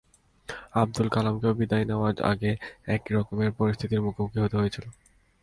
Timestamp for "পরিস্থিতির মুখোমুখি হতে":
3.59-4.55